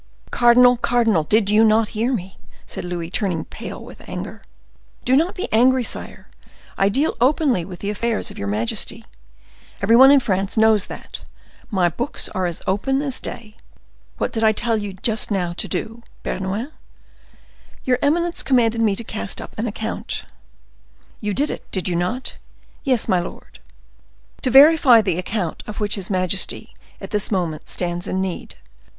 "Cardinal, 0.31 0.77
cardinal! 0.77 1.25
did 1.25 1.51
you 1.51 1.63
not 1.63 1.89
hear 1.89 2.11
me?" 2.11 2.39
said 2.65 2.83
Louis, 2.83 3.11
turning 3.11 3.45
pale 3.45 3.79
with 3.79 4.09
anger. 4.09 4.41
"Do 5.05 5.15
not 5.15 5.35
be 5.35 5.47
angry, 5.53 5.83
sire; 5.83 6.27
I 6.75 6.89
deal 6.89 7.15
openly 7.21 7.63
with 7.65 7.81
the 7.81 7.91
affairs 7.91 8.31
of 8.31 8.37
your 8.39 8.47
majesty. 8.47 9.05
Every 9.79 9.95
one 9.95 10.09
in 10.09 10.19
France 10.19 10.57
knows 10.57 10.87
that; 10.87 11.21
my 11.69 11.87
books 11.87 12.29
are 12.29 12.47
as 12.47 12.63
open 12.65 13.03
as 13.03 13.19
day. 13.19 13.57
What 14.17 14.33
did 14.33 14.43
I 14.43 14.53
tell 14.53 14.75
you 14.75 14.93
to 14.93 14.95
do 14.95 15.01
just 15.03 15.29
now, 15.29 15.53
Bernouin?" 16.23 16.71
"Your 17.85 17.99
eminence 18.01 18.41
commanded 18.41 18.81
me 18.81 18.95
to 18.95 19.03
cast 19.03 19.39
up 19.39 19.53
an 19.59 19.67
account." 19.67 20.25
"You 21.19 21.35
did 21.35 21.51
it, 21.51 21.69
did 21.69 21.87
you 21.87 21.95
not?" 21.95 22.37
"Yes, 22.83 23.07
my 23.07 23.19
lord." 23.19 23.59
"To 24.41 24.49
verify 24.49 25.01
the 25.03 25.19
amount 25.21 25.61
of 25.67 25.79
which 25.79 25.93
his 25.93 26.09
majesty, 26.09 26.73
at 26.99 27.11
this 27.11 27.29
moment, 27.29 27.67
stands 27.69 28.07
in 28.07 28.19
need. 28.19 28.55